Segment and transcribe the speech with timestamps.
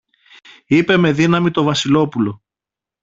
[0.65, 2.41] είπε με δύναμη το Βασιλόπουλο.